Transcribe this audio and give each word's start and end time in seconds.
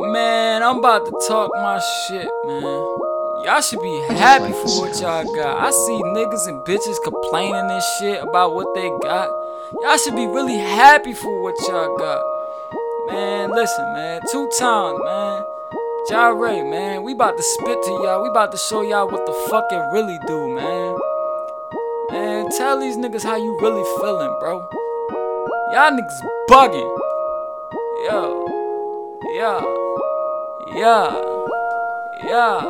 Man, 0.00 0.62
I'm 0.62 0.78
about 0.78 1.06
to 1.06 1.12
talk 1.26 1.50
my 1.54 1.80
shit, 2.06 2.28
man. 2.46 2.98
Y'all 3.44 3.60
should 3.60 3.80
be 3.80 4.04
happy 4.14 4.52
for 4.52 4.80
what 4.80 5.00
y'all 5.00 5.24
got. 5.34 5.58
I 5.58 5.70
see 5.70 6.00
niggas 6.02 6.46
and 6.46 6.60
bitches 6.64 7.02
complaining 7.02 7.70
and 7.70 7.82
shit 7.98 8.22
about 8.22 8.54
what 8.54 8.74
they 8.76 8.88
got. 9.02 9.28
Y'all 9.82 9.96
should 9.96 10.14
be 10.14 10.26
really 10.26 10.56
happy 10.56 11.12
for 11.12 11.42
what 11.42 11.54
y'all 11.66 11.96
got. 11.98 12.22
Man, 13.08 13.50
listen, 13.50 13.84
man. 13.94 14.20
Two 14.30 14.48
times, 14.58 15.00
man. 15.04 15.42
Ja 16.10 16.28
Ray, 16.28 16.62
man. 16.62 17.02
We 17.02 17.12
about 17.12 17.36
to 17.36 17.42
spit 17.42 17.82
to 17.82 17.90
y'all. 17.90 18.22
We 18.22 18.28
about 18.28 18.52
to 18.52 18.58
show 18.58 18.82
y'all 18.82 19.08
what 19.08 19.26
the 19.26 19.32
fuck 19.50 19.64
it 19.72 19.82
really 19.92 20.18
do, 20.26 20.54
man. 20.54 20.96
Man, 22.10 22.48
tell 22.56 22.78
these 22.78 22.96
niggas 22.96 23.24
how 23.24 23.36
you 23.36 23.58
really 23.60 23.84
feeling, 24.00 24.36
bro. 24.38 24.68
Y'all 25.72 25.90
niggas 25.90 26.20
bugging. 26.48 26.98
Yo. 28.06 28.46
Yeah. 29.34 29.87
Yeah. 30.74 31.10
Yeah. 32.24 32.62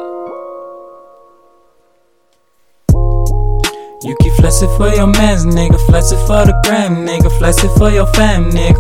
You 4.02 4.16
keep 4.20 4.32
flexing 4.34 4.68
for 4.76 4.88
your 4.88 5.06
mans, 5.06 5.44
nigga. 5.44 5.78
Flexing 5.86 6.18
for 6.26 6.46
the 6.46 6.60
gram, 6.64 7.06
nigga. 7.06 7.30
Flexing 7.38 7.70
for 7.76 7.90
your 7.90 8.06
fam, 8.14 8.50
nigga. 8.50 8.78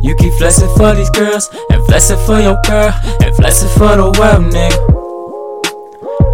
You 0.00 0.14
keep 0.14 0.32
flexing 0.34 0.68
for 0.76 0.94
these 0.94 1.10
girls, 1.10 1.50
and 1.70 1.84
flexing 1.86 2.24
for 2.24 2.38
your 2.40 2.56
girl, 2.64 2.94
and 3.20 3.34
flexing 3.34 3.68
for 3.70 3.96
the 3.96 4.04
world, 4.18 4.46
nigga. 4.54 4.78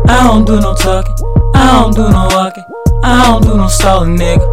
I 0.07 0.25
don't 0.25 0.45
do 0.45 0.61
no 0.61 0.75
talking, 0.75 1.15
I 1.55 1.81
don't 1.81 1.95
do 1.95 2.03
no 2.03 2.29
walking, 2.33 2.65
I 3.03 3.25
don't 3.25 3.43
do 3.43 3.57
no 3.57 3.69
stalling, 3.69 4.19
nigga. 4.19 4.45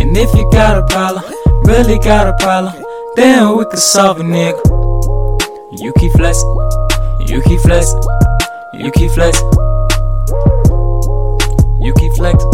And 0.00 0.16
if 0.16 0.32
you 0.36 0.48
got 0.52 0.78
a 0.78 0.86
problem, 0.86 1.24
really 1.64 1.98
got 1.98 2.28
a 2.28 2.36
problem, 2.38 2.80
then 3.16 3.56
we 3.56 3.64
can 3.64 3.76
solve 3.76 4.20
it, 4.20 4.24
nigga. 4.24 4.83
You 5.76 5.92
keep 5.98 6.12
flexing, 6.12 6.48
you 7.26 7.42
keep 7.42 7.60
flexing, 7.60 8.00
you 8.74 8.90
keep 8.92 9.10
flexing. 9.10 9.50
You 11.80 11.92
keep 11.94 12.12
flexing, 12.14 12.52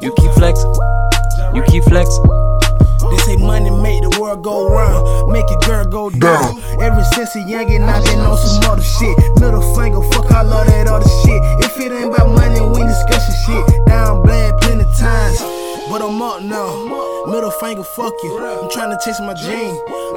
you 0.00 0.14
keep 0.16 0.32
flexing, 0.32 0.74
you 1.54 1.62
keep 1.64 1.82
flexing. 1.84 2.24
They 3.10 3.18
say 3.18 3.36
money 3.36 3.70
make 3.70 4.02
the 4.02 4.18
world 4.20 4.42
go 4.42 4.68
round, 4.68 5.32
make 5.32 5.48
your 5.50 5.60
girl 5.60 5.84
go 5.84 6.10
down. 6.10 6.58
Ever 6.80 7.02
since 7.14 7.34
a 7.34 7.40
youngin', 7.40 7.82
I 7.82 8.02
been 8.04 8.20
on 8.20 8.38
some 8.38 8.70
other 8.70 8.82
shit. 8.82 9.18
Middle 9.40 9.74
finger, 9.74 10.02
fuck 10.12 10.30
finger, 17.66 17.82
fuck 17.82 18.14
you. 18.22 18.38
I'm 18.38 18.70
trying 18.70 18.90
to 18.90 18.98
chase 19.04 19.20
my 19.20 19.34
dream, 19.34 19.74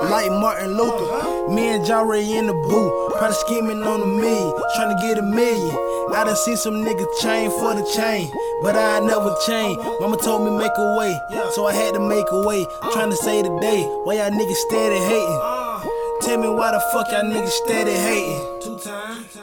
like 0.09 0.29
Martin 0.31 0.77
Luther. 0.77 1.49
Me 1.49 1.69
and 1.69 1.87
Ja 1.87 2.01
Ray 2.01 2.37
in 2.37 2.47
the 2.47 2.53
booth, 2.53 3.17
probably 3.17 3.35
scheming 3.35 3.83
on 3.83 4.01
a 4.01 4.05
million, 4.05 4.53
trying 4.75 4.95
to 4.95 5.01
get 5.01 5.17
a 5.17 5.21
million. 5.21 5.75
I 6.13 6.23
done 6.25 6.35
seen 6.35 6.57
some 6.57 6.85
niggas 6.85 7.09
chain 7.21 7.49
for 7.49 7.73
the 7.73 7.85
chain, 7.95 8.31
but 8.61 8.75
I 8.75 8.99
never 8.99 9.35
change. 9.45 9.77
Mama 9.99 10.17
told 10.17 10.43
me 10.45 10.57
make 10.57 10.71
a 10.77 10.97
way, 10.97 11.17
so 11.53 11.65
I 11.65 11.73
had 11.73 11.93
to 11.95 11.99
make 11.99 12.25
a 12.31 12.45
way. 12.45 12.65
Trying 12.93 13.09
to 13.09 13.17
say 13.17 13.41
today, 13.41 13.83
why 14.03 14.15
y'all 14.15 14.31
niggas 14.31 14.61
steady 14.69 14.99
hating? 15.09 15.41
Tell 16.21 16.37
me 16.37 16.49
why 16.49 16.71
the 16.71 16.79
fuck 16.91 17.07
y'all 17.11 17.23
niggas 17.23 17.49
steady 17.65 17.93
hating? 17.93 18.61
Two 18.61 18.77
times. 18.79 19.37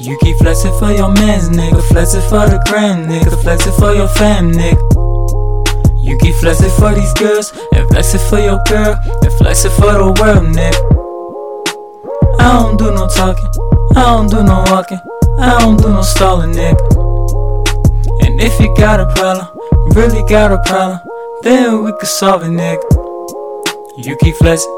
You 0.00 0.18
keep 0.22 0.36
flexing 0.38 0.76
for 0.78 0.90
your 0.92 1.12
mans, 1.12 1.50
nigga. 1.50 1.82
Flexing 1.88 2.22
for 2.22 2.48
the 2.48 2.62
gram, 2.66 3.06
nigga. 3.06 3.40
Flexing 3.42 3.72
for 3.74 3.92
your 3.92 4.08
fam, 4.08 4.50
nigga. 4.50 4.99
You 6.02 6.16
keep 6.18 6.34
flexing 6.36 6.70
for 6.78 6.94
these 6.94 7.12
girls, 7.14 7.52
and 7.74 7.88
flexing 7.88 8.20
for 8.28 8.38
your 8.38 8.58
girl, 8.66 8.98
and 9.22 9.32
flexing 9.38 9.70
for 9.72 9.92
the 9.92 10.10
world, 10.20 10.46
nigga. 10.56 10.80
I 12.40 12.58
don't 12.58 12.78
do 12.78 12.90
no 12.90 13.06
talking, 13.06 13.48
I 13.96 14.16
don't 14.16 14.30
do 14.30 14.42
no 14.42 14.64
walking, 14.68 15.00
I 15.38 15.60
don't 15.60 15.76
do 15.76 15.88
no 15.88 16.02
stalling, 16.02 16.52
nigga. 16.52 16.80
And 18.24 18.40
if 18.40 18.58
you 18.60 18.74
got 18.76 19.00
a 19.00 19.06
problem, 19.14 19.46
really 19.94 20.26
got 20.28 20.52
a 20.52 20.58
problem, 20.66 21.00
then 21.42 21.84
we 21.84 21.92
can 21.92 22.06
solve 22.06 22.42
it, 22.44 22.48
nigga. 22.48 22.82
You 23.98 24.16
keep 24.16 24.36
flexing, 24.36 24.72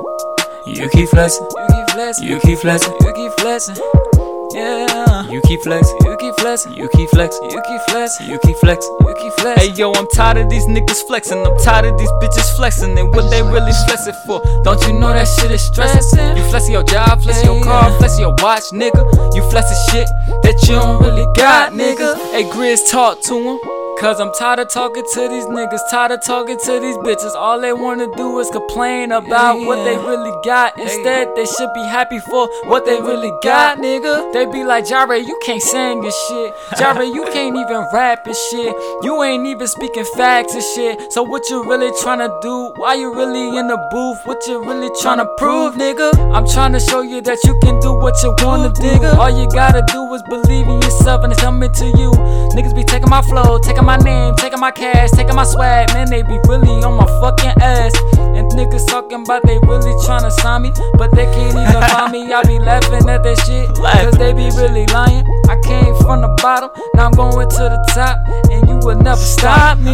you 0.66 0.88
keep 0.91 1.08
flexing, 1.08 1.46
you 1.46 1.66
keep 1.70 1.88
flexing, 1.91 2.28
you 2.28 2.41
keep 2.41 2.58
flexing, 2.58 2.94
you 3.00 3.12
keep 3.14 3.32
flexing. 3.38 4.11
Yeah. 4.54 5.28
You 5.28 5.40
keep 5.42 5.60
flexing, 5.62 5.98
you 6.04 6.16
keep 6.18 6.34
flexing, 6.36 6.72
you 6.74 6.88
keep 6.94 7.08
flexing, 7.10 7.50
you 7.50 7.62
keep 7.66 7.80
flexing, 7.88 8.28
you 8.28 8.38
keep 8.44 8.56
flexing, 8.56 8.96
you 9.00 9.14
keep 9.20 9.32
flexing. 9.34 9.70
Hey 9.70 9.74
yo, 9.74 9.92
I'm 9.92 10.06
tired 10.14 10.38
of 10.38 10.50
these 10.50 10.66
niggas 10.66 11.06
flexing. 11.06 11.44
I'm 11.46 11.56
tired 11.58 11.86
of 11.86 11.98
these 11.98 12.10
bitches 12.20 12.54
flexing. 12.56 12.98
And 12.98 13.08
what 13.14 13.30
they 13.30 13.42
really 13.42 13.72
flexing 13.86 14.14
for? 14.26 14.42
Don't 14.62 14.80
you 14.86 14.92
know 14.92 15.12
that 15.12 15.24
shit 15.24 15.50
is 15.50 15.62
stressing? 15.62 16.36
You 16.36 16.44
flexing 16.50 16.72
your 16.72 16.84
job, 16.84 17.22
flexing 17.22 17.46
your 17.46 17.62
car, 17.64 17.96
flexing 17.98 18.20
your 18.20 18.34
watch, 18.38 18.64
nigga. 18.72 19.34
You 19.34 19.42
flexing 19.50 19.78
shit 19.90 20.08
that 20.42 20.58
you 20.69 20.74
don't 20.74 21.02
really 21.02 21.26
got, 21.36 21.72
nigga. 21.72 22.16
Hey, 22.32 22.44
Grizz, 22.44 22.90
talk 22.90 23.20
to 23.22 23.34
him. 23.34 23.81
Cause 24.02 24.18
I'm 24.18 24.32
tired 24.34 24.58
of 24.58 24.68
talking 24.68 25.04
to 25.14 25.28
these 25.28 25.44
niggas, 25.46 25.78
tired 25.88 26.10
of 26.10 26.24
talking 26.26 26.58
to 26.58 26.80
these 26.80 26.96
bitches. 27.06 27.36
All 27.36 27.60
they 27.60 27.72
wanna 27.72 28.08
do 28.16 28.36
is 28.40 28.50
complain 28.50 29.12
about 29.12 29.60
what 29.60 29.76
they 29.84 29.96
really 29.96 30.34
got. 30.44 30.76
Instead, 30.76 31.36
they 31.36 31.46
should 31.46 31.72
be 31.72 31.84
happy 31.84 32.18
for 32.18 32.48
what 32.64 32.84
they 32.84 33.00
really 33.00 33.30
got, 33.44 33.78
nigga. 33.78 34.32
They 34.32 34.46
be 34.46 34.64
like, 34.64 34.88
Jare, 34.88 35.14
you 35.14 35.38
can't 35.46 35.62
sing 35.62 36.02
and 36.02 36.12
shit. 36.26 36.52
Jare, 36.78 37.04
you 37.04 37.24
can't 37.32 37.54
even 37.54 37.86
rap 37.92 38.26
and 38.26 38.34
shit. 38.50 38.74
You 39.04 39.22
ain't 39.22 39.46
even 39.46 39.68
speaking 39.68 40.04
facts 40.16 40.52
and 40.54 40.64
shit. 40.74 41.12
So 41.12 41.22
what 41.22 41.48
you 41.48 41.62
really 41.62 41.92
tryna 42.02 42.42
do? 42.42 42.72
Why 42.74 42.94
you 42.94 43.14
really 43.14 43.56
in 43.56 43.69
the 43.69 43.78
booth? 43.92 44.19
What 44.26 44.44
you 44.48 44.64
really 44.64 44.90
tryna 44.98 45.28
prove, 45.36 45.76
nigga? 45.76 46.10
I'm 46.34 46.44
tryna 46.46 46.82
show 46.90 47.02
you 47.02 47.20
that 47.20 47.38
you 47.44 47.56
can 47.62 47.78
do 47.78 47.92
what 47.92 48.20
you 48.24 48.34
wanna, 48.40 48.70
nigga. 48.70 49.14
All 49.14 49.30
you 49.30 49.48
gotta 49.48 49.84
do 49.92 50.12
is 50.12 50.22
believe 50.24 50.66
in 50.66 50.82
yourself 50.82 51.22
and 51.22 51.32
it's 51.32 51.40
coming 51.40 51.72
to 51.72 51.86
you. 51.86 52.10
Niggas 52.50 52.74
be 52.74 52.82
taking 52.82 53.08
my 53.08 53.22
flow, 53.22 53.60
taking 53.60 53.84
my 53.84 53.91
name, 53.98 54.34
taking 54.36 54.60
my 54.60 54.70
cash, 54.70 55.10
taking 55.10 55.34
my 55.34 55.44
swag. 55.44 55.92
Man, 55.92 56.08
they 56.08 56.22
be 56.22 56.38
really 56.48 56.82
on 56.82 56.97
my 56.97 57.06
fucking 57.20 57.60
ass. 57.62 57.92
And 58.36 58.50
niggas 58.53 58.86
talking 58.88 59.22
about 59.22 59.42
they 59.44 59.58
really 59.58 59.92
tryna 60.06 60.30
sign 60.30 60.62
me, 60.62 60.72
but 60.94 61.14
they 61.14 61.26
can't 61.26 61.56
even 61.56 61.82
find 61.91 62.12
me. 62.12 62.32
I 62.32 62.42
be 62.44 62.58
laughing 62.58 63.08
at 63.08 63.22
that 63.22 63.38
shit, 63.44 63.69
cause 63.76 64.16
they 64.19 64.32
be 64.32 64.48
really 64.56 64.86
lying. 64.92 65.26
I 65.48 65.60
came 65.62 65.94
from 66.02 66.22
the 66.22 66.32
bottom, 66.41 66.70
now 66.94 67.06
I'm 67.06 67.12
going 67.12 67.48
to 67.48 67.64
the 67.69 67.81
top, 67.94 68.16
and 68.50 68.69
you 68.69 68.76
will 68.86 68.98
never 68.98 69.20
stop 69.20 69.78
me. 69.78 69.92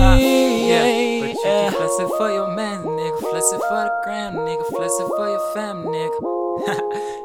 Yeah, 0.69 0.83
but 1.21 1.29
you 1.29 1.35
keep 1.35 1.77
flexing 1.77 2.11
for 2.17 2.31
your 2.31 2.55
man, 2.55 2.85
nigga. 2.85 3.19
Flexing 3.19 3.61
for 3.69 3.83
the 3.85 3.93
gram, 4.05 4.35
nigga. 4.35 4.65
Flexing 4.71 5.09
for 5.17 5.29
your 5.29 5.45
fam, 5.55 5.83
nigga. 5.83 6.19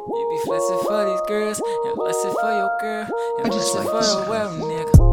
you 0.09 0.23
be 0.31 0.37
flexing 0.45 0.81
for 0.87 1.05
these 1.05 1.23
girls, 1.27 1.61
and 1.85 1.95
flexing 1.95 2.33
for 2.41 2.51
your 2.51 2.71
girl, 2.81 3.05
and 3.39 3.53
flexing 3.53 3.83
for 3.83 4.01
your 4.01 4.29
world, 4.29 4.57
nigga. 4.59 5.12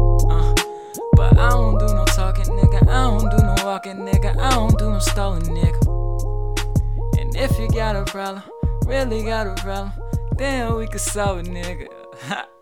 Stalling, 5.01 5.43
nigga. 5.43 7.19
And 7.19 7.35
if 7.35 7.57
you 7.59 7.67
got 7.69 7.95
a 7.95 8.05
problem, 8.05 8.43
really 8.85 9.23
got 9.23 9.47
a 9.47 9.55
problem, 9.55 9.91
then 10.37 10.75
we 10.75 10.87
can 10.87 10.99
solve 10.99 11.39
it, 11.39 11.47
nigga. 11.47 11.87